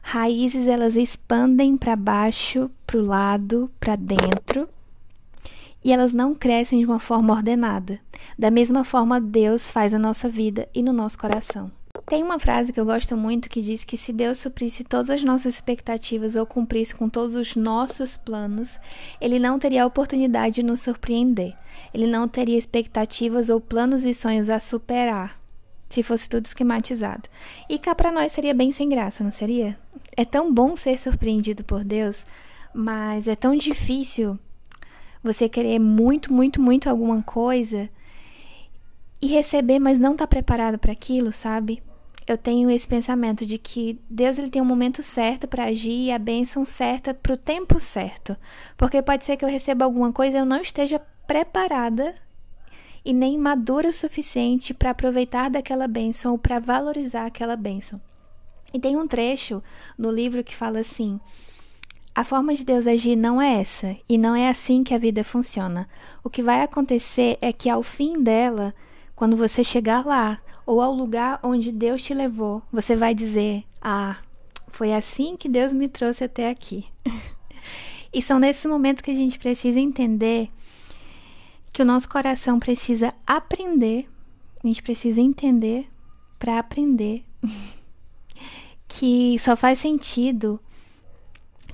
Raízes 0.02 0.68
elas 0.68 0.98
expandem 0.98 1.78
para 1.78 1.96
baixo, 1.96 2.70
para 2.86 2.98
o 2.98 3.06
lado, 3.06 3.72
para 3.80 3.96
dentro, 3.96 4.68
e 5.82 5.94
elas 5.94 6.12
não 6.12 6.36
crescem 6.36 6.80
de 6.80 6.86
uma 6.86 7.00
forma 7.00 7.34
ordenada. 7.34 7.98
Da 8.38 8.52
mesma 8.52 8.84
forma 8.84 9.22
Deus 9.22 9.72
faz 9.72 9.94
a 9.94 10.00
nossa 10.00 10.28
vida 10.28 10.68
e 10.74 10.84
no 10.84 10.92
nosso 10.92 11.18
coração. 11.18 11.72
Tem 12.08 12.24
uma 12.24 12.40
frase 12.40 12.74
que 12.74 12.80
eu 12.80 12.86
gosto 12.86 13.16
muito 13.16 13.48
que 13.48 13.62
diz 13.62 13.84
que 13.84 13.98
se 13.98 14.12
Deus 14.12 14.40
suprisse 14.40 14.84
todas 14.84 15.12
as 15.12 15.24
nossas 15.24 15.54
expectativas 15.54 16.36
ou 16.36 16.44
cumprisse 16.44 16.94
com 16.96 17.08
todos 17.08 17.36
os 17.36 17.56
nossos 17.56 18.18
planos, 18.18 18.80
ele 19.22 19.38
não 19.38 19.60
teria 19.60 19.84
a 19.84 19.86
oportunidade 19.86 20.56
de 20.56 20.64
nos 20.64 20.82
surpreender. 20.82 21.56
Ele 21.94 22.08
não 22.08 22.28
teria 22.28 22.58
expectativas 22.58 23.48
ou 23.48 23.62
planos 23.62 24.06
e 24.06 24.14
sonhos 24.14 24.50
a 24.50 24.60
superar, 24.60 25.40
se 25.88 26.02
fosse 26.02 26.28
tudo 26.28 26.48
esquematizado. 26.48 27.30
E 27.70 27.78
cá 27.78 27.94
para 27.94 28.12
nós 28.12 28.32
seria 28.32 28.56
bem 28.56 28.72
sem 28.72 28.90
graça, 28.90 29.24
não 29.24 29.32
seria? 29.32 29.78
É 30.18 30.26
tão 30.26 30.52
bom 30.52 30.76
ser 30.76 30.98
surpreendido 30.98 31.64
por 31.64 31.84
Deus, 31.84 32.26
mas 32.74 33.28
é 33.28 33.36
tão 33.36 33.56
difícil 33.56 34.38
você 35.24 35.48
querer 35.48 35.78
muito, 35.78 36.34
muito, 36.34 36.60
muito 36.60 36.90
alguma 36.90 37.22
coisa 37.22 37.88
e 39.24 39.28
receber, 39.28 39.80
mas 39.80 40.00
não 40.00 40.16
tá 40.16 40.28
preparado 40.28 40.78
para 40.78 40.92
aquilo, 40.92 41.32
sabe? 41.32 41.82
eu 42.26 42.38
tenho 42.38 42.70
esse 42.70 42.88
pensamento 42.88 43.46
de 43.46 43.58
que 43.58 44.00
Deus 44.10 44.38
ele 44.38 44.50
tem 44.50 44.62
um 44.62 44.66
momento 44.66 45.04
certo 45.04 45.48
para 45.48 45.66
agir 45.66 46.06
e 46.06 46.12
a 46.12 46.18
bênção 46.18 46.66
certa 46.66 47.14
para 47.14 47.34
o 47.34 47.38
tempo 47.38 47.80
certo. 47.80 48.38
Porque 48.78 49.02
pode 49.02 49.26
ser 49.26 49.36
que 49.36 49.44
eu 49.44 49.50
receba 49.50 49.84
alguma 49.86 50.12
coisa 50.12 50.38
e 50.38 50.40
eu 50.40 50.46
não 50.46 50.62
esteja 50.62 51.00
preparada 51.28 52.16
e 53.04 53.14
nem 53.14 53.38
madura 53.38 53.90
o 53.90 53.94
suficiente 53.94 54.74
para 54.74 54.92
aproveitar 54.92 55.50
daquela 55.50 55.88
bênção 55.88 56.32
ou 56.32 56.38
para 56.38 56.60
valorizar 56.60 57.26
aquela 57.26 57.56
bênção. 57.56 58.00
E 58.74 58.80
tem 58.80 58.96
um 58.96 59.08
trecho 59.08 59.62
no 59.98 60.10
livro 60.10 60.44
que 60.44 60.56
fala 60.56 60.80
assim: 60.80 61.20
a 62.16 62.24
forma 62.24 62.56
de 62.56 62.64
Deus 62.64 62.88
agir 62.88 63.18
não 63.18 63.42
é 63.42 63.60
essa, 63.60 63.98
e 64.08 64.18
não 64.18 64.34
é 64.34 64.48
assim 64.48 64.84
que 64.84 64.94
a 64.94 64.98
vida 64.98 65.24
funciona. 65.24 65.90
O 66.24 66.30
que 66.30 66.42
vai 66.42 66.62
acontecer 66.62 67.38
é 67.42 67.52
que 67.52 67.70
ao 67.70 67.84
fim 67.84 68.24
dela, 68.24 68.74
quando 69.16 69.38
você 69.38 69.64
chegar 69.64 70.06
lá, 70.06 70.40
ou 70.66 70.82
ao 70.82 70.94
lugar 70.94 71.40
onde 71.44 71.72
Deus 71.72 72.04
te 72.04 72.14
levou, 72.14 72.62
você 72.72 72.96
vai 72.96 73.14
dizer: 73.14 73.64
Ah, 73.82 74.18
foi 74.70 74.94
assim 74.94 75.36
que 75.38 75.50
Deus 75.50 75.74
me 75.74 75.88
trouxe 75.88 76.24
até 76.24 76.50
aqui. 76.50 76.86
e 78.14 78.22
são 78.22 78.40
nesses 78.40 78.66
momentos 78.66 79.02
que 79.02 79.12
a 79.12 79.16
gente 79.16 79.38
precisa 79.38 79.80
entender 79.80 80.50
que 81.72 81.82
o 81.82 81.86
nosso 81.86 82.08
coração 82.08 82.60
precisa 82.60 83.14
aprender, 83.26 84.08
a 84.64 84.68
gente 84.68 84.84
precisa 84.84 85.20
entender 85.20 85.90
para 86.38 86.60
aprender 86.60 87.24
que 88.88 89.38
só 89.40 89.56
faz 89.56 89.80
sentido 89.80 90.60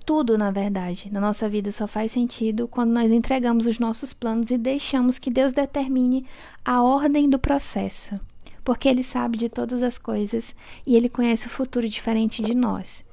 tudo, 0.09 0.39
na 0.39 0.49
verdade, 0.49 1.07
na 1.11 1.21
nossa 1.21 1.47
vida 1.47 1.71
só 1.71 1.85
faz 1.85 2.11
sentido 2.11 2.67
quando 2.67 2.89
nós 2.89 3.11
entregamos 3.11 3.67
os 3.67 3.77
nossos 3.77 4.11
planos 4.11 4.49
e 4.49 4.57
deixamos 4.57 5.19
que 5.19 5.29
Deus 5.29 5.53
determine 5.53 6.25
a 6.65 6.81
ordem 6.81 7.29
do 7.29 7.37
processo. 7.37 8.19
Porque 8.63 8.89
Ele 8.89 9.03
sabe 9.03 9.37
de 9.37 9.49
todas 9.49 9.83
as 9.83 9.99
coisas 9.99 10.55
e 10.83 10.95
Ele 10.95 11.09
conhece 11.09 11.45
o 11.45 11.49
futuro 11.51 11.87
diferente 11.87 12.41
de 12.41 12.55
nós. 12.55 13.05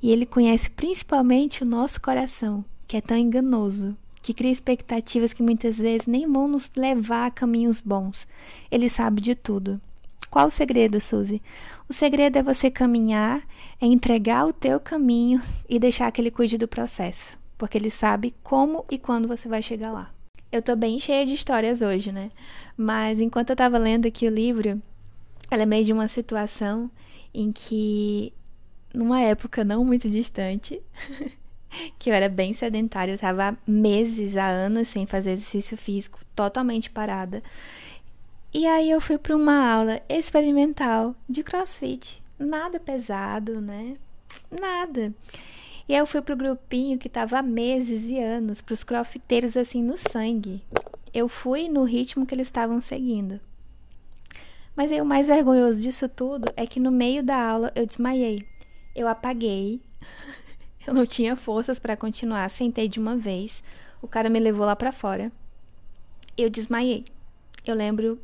E 0.00 0.12
Ele 0.12 0.24
conhece 0.24 0.70
principalmente 0.70 1.64
o 1.64 1.66
nosso 1.66 2.00
coração, 2.00 2.64
que 2.86 2.96
é 2.96 3.00
tão 3.00 3.16
enganoso, 3.16 3.96
que 4.22 4.32
cria 4.32 4.52
expectativas 4.52 5.32
que 5.32 5.42
muitas 5.42 5.76
vezes 5.76 6.06
nem 6.06 6.24
vão 6.24 6.46
nos 6.46 6.70
levar 6.76 7.26
a 7.26 7.32
caminhos 7.32 7.80
bons. 7.80 8.28
Ele 8.70 8.88
sabe 8.88 9.20
de 9.20 9.34
tudo. 9.34 9.80
Qual 10.30 10.48
o 10.48 10.50
segredo, 10.50 11.00
Suzy? 11.00 11.40
O 11.88 11.92
segredo 11.92 12.38
é 12.38 12.42
você 12.42 12.70
caminhar, 12.70 13.42
é 13.80 13.86
entregar 13.86 14.46
o 14.46 14.52
teu 14.52 14.80
caminho 14.80 15.40
e 15.68 15.78
deixar 15.78 16.10
que 16.10 16.20
ele 16.20 16.30
cuide 16.30 16.58
do 16.58 16.66
processo, 16.66 17.38
porque 17.56 17.78
ele 17.78 17.90
sabe 17.90 18.34
como 18.42 18.84
e 18.90 18.98
quando 18.98 19.28
você 19.28 19.48
vai 19.48 19.62
chegar 19.62 19.92
lá. 19.92 20.10
Eu 20.50 20.62
tô 20.62 20.74
bem 20.76 21.00
cheia 21.00 21.26
de 21.26 21.34
histórias 21.34 21.82
hoje, 21.82 22.12
né? 22.12 22.30
Mas 22.76 23.20
enquanto 23.20 23.50
eu 23.50 23.56
tava 23.56 23.76
lendo 23.76 24.06
aqui 24.06 24.26
o 24.26 24.30
livro, 24.30 24.80
ela 25.50 25.62
é 25.62 25.66
meio 25.66 25.84
de 25.84 25.92
uma 25.92 26.08
situação 26.08 26.90
em 27.32 27.50
que, 27.52 28.32
numa 28.92 29.20
época 29.20 29.64
não 29.64 29.84
muito 29.84 30.08
distante, 30.08 30.80
que 31.98 32.08
eu 32.10 32.14
era 32.14 32.28
bem 32.28 32.52
sedentária, 32.52 33.12
eu 33.12 33.18
tava 33.18 33.58
meses, 33.66 34.36
há 34.36 34.46
anos 34.46 34.88
sem 34.88 35.06
fazer 35.06 35.32
exercício 35.32 35.76
físico, 35.76 36.20
totalmente 36.34 36.90
parada. 36.90 37.42
E 38.56 38.68
aí 38.68 38.88
eu 38.88 39.00
fui 39.00 39.18
para 39.18 39.34
uma 39.34 39.68
aula 39.68 40.00
experimental 40.08 41.16
de 41.28 41.42
CrossFit. 41.42 42.22
Nada 42.38 42.78
pesado, 42.78 43.60
né? 43.60 43.96
Nada. 44.48 45.12
E 45.88 45.92
aí 45.92 45.98
eu 45.98 46.06
fui 46.06 46.22
pro 46.22 46.36
grupinho 46.36 46.96
que 46.96 47.08
tava 47.08 47.36
há 47.36 47.42
meses 47.42 48.04
e 48.04 48.16
anos, 48.16 48.60
pros 48.60 48.84
crossfiteiros 48.84 49.56
assim 49.56 49.82
no 49.82 49.98
sangue. 49.98 50.62
Eu 51.12 51.28
fui 51.28 51.68
no 51.68 51.82
ritmo 51.82 52.24
que 52.24 52.32
eles 52.32 52.46
estavam 52.46 52.80
seguindo. 52.80 53.40
Mas 54.76 54.92
aí 54.92 55.00
o 55.00 55.04
mais 55.04 55.26
vergonhoso 55.26 55.80
disso 55.80 56.08
tudo 56.08 56.46
é 56.56 56.64
que 56.64 56.78
no 56.78 56.92
meio 56.92 57.24
da 57.24 57.44
aula 57.44 57.72
eu 57.74 57.84
desmaiei. 57.84 58.46
Eu 58.94 59.08
apaguei. 59.08 59.80
Eu 60.86 60.94
não 60.94 61.06
tinha 61.06 61.34
forças 61.34 61.80
para 61.80 61.96
continuar, 61.96 62.48
sentei 62.50 62.88
de 62.88 63.00
uma 63.00 63.16
vez. 63.16 63.64
O 64.00 64.06
cara 64.06 64.28
me 64.28 64.38
levou 64.38 64.64
lá 64.64 64.76
para 64.76 64.92
fora. 64.92 65.32
Eu 66.36 66.48
desmaiei. 66.48 67.06
Eu 67.66 67.74
lembro 67.74 68.20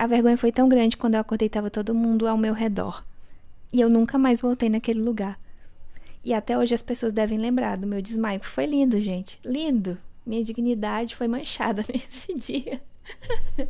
a 0.00 0.06
vergonha 0.06 0.38
foi 0.38 0.50
tão 0.50 0.66
grande 0.66 0.96
quando 0.96 1.16
eu 1.16 1.20
acordei 1.20 1.44
estava 1.44 1.70
todo 1.70 1.94
mundo 1.94 2.26
ao 2.26 2.38
meu 2.38 2.54
redor. 2.54 3.04
E 3.70 3.82
eu 3.82 3.90
nunca 3.90 4.16
mais 4.16 4.40
voltei 4.40 4.70
naquele 4.70 4.98
lugar. 4.98 5.38
E 6.24 6.32
até 6.32 6.56
hoje 6.56 6.74
as 6.74 6.80
pessoas 6.80 7.12
devem 7.12 7.36
lembrar 7.36 7.76
do 7.76 7.86
meu 7.86 8.00
desmaio. 8.00 8.40
Foi 8.42 8.64
lindo, 8.64 8.98
gente. 8.98 9.38
Lindo. 9.44 9.98
Minha 10.24 10.42
dignidade 10.42 11.14
foi 11.14 11.28
manchada 11.28 11.84
nesse 11.92 12.32
dia. 12.32 12.80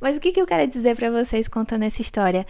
Mas 0.00 0.16
o 0.16 0.20
que, 0.20 0.30
que 0.30 0.40
eu 0.40 0.46
quero 0.46 0.70
dizer 0.70 0.94
para 0.94 1.10
vocês 1.10 1.48
contando 1.48 1.82
essa 1.82 2.00
história? 2.00 2.46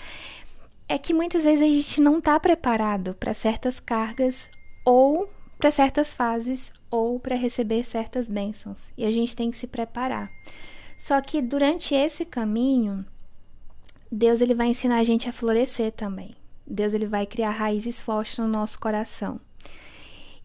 É 0.86 0.98
que 0.98 1.14
muitas 1.14 1.44
vezes 1.44 1.62
a 1.62 1.66
gente 1.66 2.02
não 2.02 2.18
está 2.18 2.38
preparado 2.38 3.14
para 3.14 3.32
certas 3.32 3.80
cargas 3.80 4.46
ou 4.84 5.26
para 5.56 5.70
certas 5.70 6.12
fases 6.12 6.70
ou 6.90 7.18
para 7.18 7.34
receber 7.34 7.82
certas 7.84 8.28
bênçãos. 8.28 8.90
E 8.94 9.06
a 9.06 9.10
gente 9.10 9.34
tem 9.34 9.50
que 9.50 9.56
se 9.56 9.66
preparar. 9.66 10.30
Só 10.98 11.18
que 11.22 11.40
durante 11.40 11.94
esse 11.94 12.26
caminho, 12.26 13.06
Deus 14.14 14.42
ele 14.42 14.54
vai 14.54 14.66
ensinar 14.66 14.98
a 14.98 15.04
gente 15.04 15.26
a 15.26 15.32
florescer 15.32 15.90
também. 15.90 16.36
Deus 16.66 16.92
ele 16.92 17.06
vai 17.06 17.24
criar 17.24 17.48
raízes 17.48 18.02
fortes 18.02 18.36
no 18.36 18.46
nosso 18.46 18.78
coração. 18.78 19.40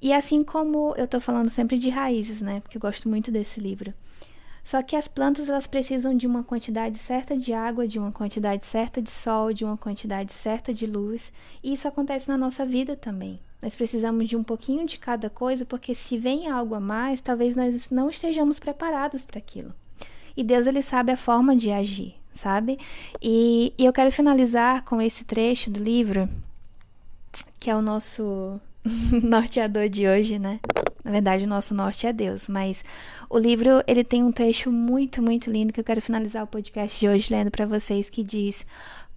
E 0.02 0.14
assim 0.14 0.42
como 0.42 0.96
eu 0.96 1.04
estou 1.04 1.20
falando 1.20 1.50
sempre 1.50 1.78
de 1.78 1.90
raízes, 1.90 2.42
né? 2.42 2.62
Porque 2.62 2.78
eu 2.78 2.82
gosto 2.82 3.10
muito 3.10 3.30
desse 3.30 3.60
livro. 3.60 3.94
Só 4.64 4.82
que 4.82 4.96
as 4.96 5.10
plantas 5.10 5.50
elas 5.50 5.68
precisam 5.68 6.16
de 6.16 6.26
uma 6.26 6.46
quantidade 6.46 6.98
certa 6.98 7.36
de 7.36 7.52
água, 7.52 7.86
de 7.86 8.00
uma 8.00 8.10
quantidade 8.10 8.66
certa 8.66 9.02
de 9.02 9.10
sol, 9.10 9.52
de 9.52 9.66
uma 9.66 9.76
quantidade 9.76 10.32
certa 10.32 10.74
de 10.74 10.88
luz, 10.88 11.30
e 11.62 11.74
isso 11.74 11.90
acontece 11.90 12.30
na 12.30 12.38
nossa 12.38 12.66
vida 12.66 12.96
também. 12.96 13.38
Nós 13.62 13.76
precisamos 13.76 14.30
de 14.30 14.38
um 14.38 14.44
pouquinho 14.44 14.86
de 14.86 14.98
cada 14.98 15.30
coisa, 15.30 15.66
porque 15.66 15.94
se 15.94 16.18
vem 16.18 16.50
algo 16.50 16.74
a 16.74 16.80
mais, 16.80 17.20
talvez 17.20 17.54
nós 17.54 17.90
não 17.90 18.10
estejamos 18.10 18.60
preparados 18.60 19.26
para 19.26 19.40
aquilo. 19.40 19.74
E 20.38 20.44
Deus 20.44 20.68
ele 20.68 20.82
sabe 20.82 21.12
a 21.12 21.18
forma 21.18 21.54
de 21.54 21.70
agir 21.70 22.16
sabe? 22.38 22.80
E, 23.22 23.74
e 23.78 23.86
eu 23.86 23.92
quero 23.92 24.12
finalizar 24.12 24.84
com 24.84 25.02
esse 25.02 25.26
trecho 25.26 25.70
do 25.70 25.84
livro, 25.84 26.30
que 27.60 27.70
é 27.70 27.76
o 27.76 27.82
nosso 27.82 28.60
norteador 29.24 29.90
de 29.90 30.08
hoje, 30.08 30.40
né? 30.40 30.60
Na 31.04 31.12
verdade, 31.12 31.46
o 31.46 31.48
nosso 31.48 31.74
norte 31.74 32.06
é 32.06 32.14
Deus, 32.14 32.48
mas 32.48 32.84
o 33.30 33.38
livro 33.38 33.82
ele 33.88 34.04
tem 34.04 34.24
um 34.24 34.32
trecho 34.32 34.72
muito, 34.72 35.22
muito 35.22 35.50
lindo 35.50 35.72
que 35.72 35.80
eu 35.80 35.84
quero 35.84 36.02
finalizar 36.02 36.44
o 36.44 36.48
podcast 36.48 37.00
de 37.00 37.08
hoje 37.08 37.32
lendo 37.32 37.50
para 37.50 37.66
vocês 37.66 38.10
que 38.10 38.24
diz: 38.24 38.66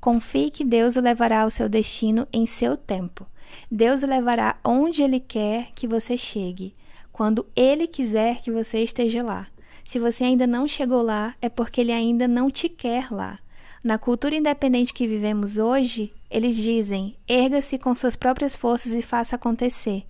Confie 0.00 0.50
que 0.50 0.64
Deus 0.64 0.96
o 0.96 1.00
levará 1.00 1.42
ao 1.42 1.50
seu 1.50 1.68
destino 1.68 2.26
em 2.32 2.46
seu 2.46 2.76
tempo. 2.76 3.26
Deus 3.70 4.02
o 4.02 4.06
levará 4.06 4.56
onde 4.64 5.02
ele 5.02 5.20
quer 5.20 5.72
que 5.74 5.86
você 5.86 6.16
chegue, 6.16 6.74
quando 7.12 7.44
ele 7.56 7.86
quiser 7.86 8.40
que 8.40 8.50
você 8.50 8.82
esteja 8.82 9.22
lá. 9.22 9.46
Se 9.90 9.98
você 9.98 10.22
ainda 10.22 10.46
não 10.46 10.68
chegou 10.68 11.02
lá, 11.02 11.34
é 11.42 11.48
porque 11.48 11.80
ele 11.80 11.90
ainda 11.90 12.28
não 12.28 12.48
te 12.48 12.68
quer 12.68 13.10
lá. 13.10 13.40
Na 13.82 13.98
cultura 13.98 14.36
independente 14.36 14.94
que 14.94 15.04
vivemos 15.04 15.56
hoje, 15.56 16.12
eles 16.30 16.54
dizem: 16.54 17.16
erga-se 17.26 17.76
com 17.76 17.92
suas 17.92 18.14
próprias 18.14 18.54
forças 18.54 18.92
e 18.92 19.02
faça 19.02 19.34
acontecer. 19.34 20.04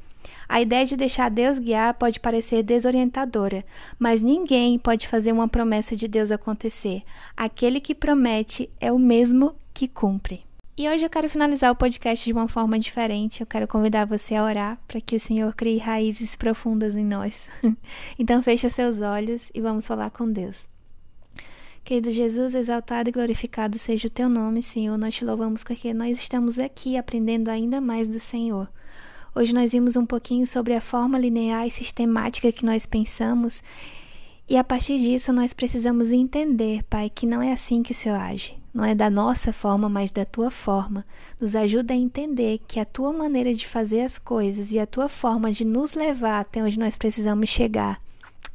A 0.47 0.61
ideia 0.61 0.85
de 0.85 0.99
deixar 0.99 1.31
Deus 1.31 1.59
guiar 1.59 1.95
pode 1.95 2.21
parecer 2.21 2.63
desorientadora, 2.63 3.65
mas 3.99 4.21
ninguém 4.21 4.79
pode 4.79 5.09
fazer 5.09 5.33
uma 5.33 5.49
promessa 5.49 5.97
de 5.97 6.07
Deus 6.07 6.31
acontecer. 6.31 7.03
Aquele 7.35 7.81
que 7.81 7.95
promete 7.95 8.69
é 8.83 8.93
o 8.93 8.99
mesmo 8.99 9.55
que 9.73 9.89
cumpre. 9.89 10.45
E 10.77 10.89
hoje 10.89 11.05
eu 11.05 11.11
quero 11.11 11.29
finalizar 11.29 11.71
o 11.71 11.77
podcast 11.77 12.25
de 12.25 12.33
uma 12.33 12.49
forma 12.49 12.79
diferente. 12.79 13.41
Eu 13.41 13.47
quero 13.47 13.69
convidar 13.69 14.07
você 14.07 14.35
a 14.35 14.45
orar 14.45 14.79
para 14.89 15.01
que 15.01 15.17
o 15.17 15.21
Senhor 15.21 15.55
crie 15.55 15.79
raízes 15.79 16.37
profundas 16.37 16.97
em 16.97 17.05
nós. 17.05 17.35
então 18.19 18.43
feche 18.43 18.71
seus 18.71 19.01
olhos 19.01 19.43
e 19.53 19.61
vamos 19.61 19.87
falar 19.87 20.11
com 20.11 20.31
Deus. 20.31 20.69
Querido 21.85 22.11
Jesus, 22.11 22.55
exaltado 22.55 23.09
e 23.09 23.13
glorificado 23.13 23.79
seja 23.79 24.07
o 24.07 24.11
teu 24.11 24.29
nome, 24.29 24.63
Senhor. 24.63 24.97
Nós 24.97 25.15
te 25.15 25.25
louvamos 25.25 25.63
porque 25.63 25.93
nós 25.93 26.19
estamos 26.19 26.59
aqui 26.59 26.97
aprendendo 26.97 27.49
ainda 27.49 27.81
mais 27.81 28.09
do 28.09 28.21
Senhor. 28.21 28.69
Hoje 29.35 29.53
nós 29.53 29.73
vimos 29.73 29.97
um 29.97 30.07
pouquinho 30.07 30.47
sobre 30.47 30.75
a 30.75 30.81
forma 30.81 31.19
linear 31.19 31.67
e 31.67 31.71
sistemática 31.71 32.53
que 32.53 32.65
nós 32.65 32.87
pensamos, 32.87 33.63
e 34.51 34.59
a 34.59 34.65
partir 34.65 34.99
disso 34.99 35.33
nós 35.33 35.55
precisamos 35.55 36.13
entender, 36.13 36.83
Pai, 36.91 37.09
que 37.09 37.25
não 37.25 37.41
é 37.41 37.53
assim 37.53 37.83
que 37.83 37.93
o 37.93 37.95
Senhor 37.95 38.21
age 38.21 38.61
não 38.73 38.85
é 38.85 38.95
da 38.95 39.11
nossa 39.11 39.53
forma, 39.53 39.89
mas 39.89 40.11
da 40.13 40.25
tua 40.25 40.51
forma. 40.51 41.05
Nos 41.41 41.57
ajuda 41.57 41.93
a 41.93 41.97
entender 41.97 42.61
que 42.69 42.79
a 42.79 42.85
tua 42.85 43.13
maneira 43.13 43.53
de 43.53 43.67
fazer 43.67 44.03
as 44.03 44.19
coisas 44.19 44.71
e 44.73 44.79
a 44.79 44.87
tua 44.87 45.09
forma 45.09 45.53
de 45.53 45.65
nos 45.65 45.95
levar 45.95 46.41
até 46.41 46.63
onde 46.63 46.79
nós 46.79 46.95
precisamos 46.95 47.49
chegar 47.49 48.01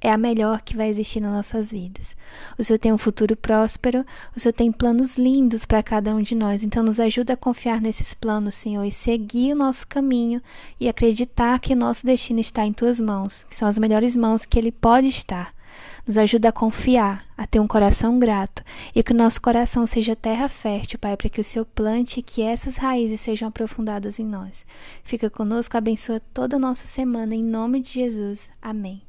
é 0.01 0.11
a 0.11 0.17
melhor 0.17 0.61
que 0.61 0.77
vai 0.77 0.87
existir 0.89 1.19
nas 1.19 1.33
nossas 1.33 1.71
vidas. 1.71 2.15
O 2.59 2.63
Senhor 2.63 2.77
tem 2.77 2.93
um 2.93 2.97
futuro 2.97 3.35
próspero, 3.35 4.05
o 4.35 4.39
Senhor 4.39 4.53
tem 4.53 4.71
planos 4.71 5.17
lindos 5.17 5.65
para 5.65 5.81
cada 5.81 6.13
um 6.13 6.21
de 6.21 6.35
nós. 6.35 6.63
Então, 6.63 6.83
nos 6.83 6.99
ajuda 6.99 7.33
a 7.33 7.37
confiar 7.37 7.81
nesses 7.81 8.13
planos, 8.13 8.53
Senhor, 8.53 8.83
e 8.83 8.91
seguir 8.91 9.53
o 9.53 9.55
nosso 9.55 9.87
caminho 9.87 10.41
e 10.79 10.87
acreditar 10.87 11.59
que 11.59 11.73
nosso 11.73 12.05
destino 12.05 12.39
está 12.39 12.63
em 12.65 12.73
tuas 12.73 12.99
mãos, 12.99 13.45
que 13.49 13.55
são 13.55 13.67
as 13.67 13.79
melhores 13.79 14.15
mãos 14.15 14.45
que 14.45 14.59
ele 14.59 14.71
pode 14.71 15.07
estar. 15.07 15.54
Nos 16.05 16.17
ajuda 16.17 16.49
a 16.49 16.51
confiar, 16.51 17.25
a 17.37 17.47
ter 17.47 17.59
um 17.59 17.67
coração 17.67 18.19
grato 18.19 18.63
e 18.93 19.01
que 19.01 19.11
o 19.11 19.15
nosso 19.15 19.41
coração 19.41 19.87
seja 19.87 20.15
terra 20.15 20.47
fértil, 20.47 20.99
Pai, 20.99 21.17
para 21.17 21.29
que 21.29 21.41
o 21.41 21.43
Senhor 21.43 21.65
plante 21.65 22.19
e 22.19 22.23
que 22.23 22.41
essas 22.41 22.75
raízes 22.75 23.21
sejam 23.21 23.47
aprofundadas 23.47 24.19
em 24.19 24.25
nós. 24.25 24.65
Fica 25.03 25.29
conosco, 25.29 25.75
abençoa 25.75 26.21
toda 26.33 26.57
a 26.57 26.59
nossa 26.59 26.85
semana, 26.85 27.33
em 27.33 27.43
nome 27.43 27.81
de 27.81 27.93
Jesus. 27.93 28.49
Amém. 28.61 29.01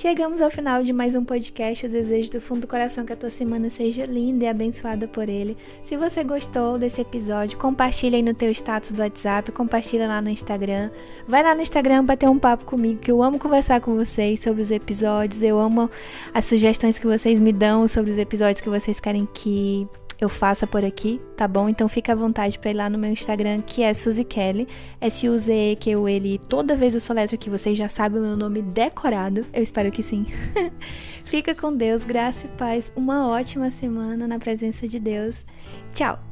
Chegamos 0.00 0.40
ao 0.40 0.50
final 0.50 0.82
de 0.82 0.94
mais 0.94 1.14
um 1.14 1.22
podcast. 1.22 1.84
Eu 1.84 1.92
desejo 1.92 2.30
do 2.30 2.40
fundo 2.40 2.62
do 2.62 2.66
coração 2.66 3.04
que 3.04 3.12
a 3.12 3.16
tua 3.16 3.28
semana 3.28 3.68
seja 3.68 4.06
linda 4.06 4.46
e 4.46 4.48
abençoada 4.48 5.06
por 5.06 5.28
ele. 5.28 5.58
Se 5.84 5.94
você 5.94 6.24
gostou 6.24 6.78
desse 6.78 7.02
episódio, 7.02 7.58
compartilha 7.58 8.16
aí 8.16 8.22
no 8.22 8.32
teu 8.32 8.50
status 8.50 8.92
do 8.92 9.02
WhatsApp, 9.02 9.52
compartilha 9.52 10.08
lá 10.08 10.22
no 10.22 10.30
Instagram. 10.30 10.90
Vai 11.28 11.42
lá 11.42 11.54
no 11.54 11.60
Instagram 11.60 12.02
bater 12.02 12.30
um 12.30 12.38
papo 12.38 12.64
comigo, 12.64 12.98
que 12.98 13.10
eu 13.10 13.22
amo 13.22 13.38
conversar 13.38 13.82
com 13.82 13.94
vocês 13.94 14.40
sobre 14.40 14.62
os 14.62 14.70
episódios. 14.70 15.42
Eu 15.42 15.58
amo 15.58 15.90
as 16.32 16.46
sugestões 16.46 16.98
que 16.98 17.06
vocês 17.06 17.38
me 17.38 17.52
dão 17.52 17.86
sobre 17.86 18.10
os 18.10 18.16
episódios 18.16 18.62
que 18.62 18.70
vocês 18.70 18.98
querem 18.98 19.28
que 19.34 19.86
eu 20.20 20.28
faça 20.28 20.66
por 20.66 20.84
aqui, 20.84 21.20
tá 21.36 21.48
bom? 21.48 21.68
Então 21.68 21.88
fica 21.88 22.12
à 22.12 22.14
vontade 22.14 22.58
para 22.58 22.70
ir 22.70 22.74
lá 22.74 22.90
no 22.90 22.98
meu 22.98 23.10
Instagram, 23.10 23.62
que 23.62 23.82
é 23.82 23.94
Suzy 23.94 24.24
Kelly, 24.24 24.68
S-U-Z-E, 25.00 25.76
que 25.76 25.90
eu 25.90 26.08
ele 26.08 26.38
toda 26.38 26.76
vez 26.76 26.94
eu 26.94 27.00
soletro 27.00 27.34
aqui, 27.34 27.48
vocês 27.48 27.76
já 27.76 27.88
sabem 27.88 28.20
o 28.20 28.24
meu 28.24 28.36
nome 28.36 28.62
decorado, 28.62 29.46
eu 29.52 29.62
espero 29.62 29.90
que 29.90 30.02
sim. 30.02 30.26
fica 31.24 31.54
com 31.54 31.74
Deus, 31.74 32.04
graça 32.04 32.46
e 32.46 32.48
paz, 32.50 32.84
uma 32.94 33.28
ótima 33.28 33.70
semana 33.70 34.26
na 34.26 34.38
presença 34.38 34.86
de 34.86 34.98
Deus. 34.98 35.44
Tchau! 35.94 36.29